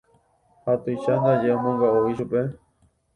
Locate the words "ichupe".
2.11-2.41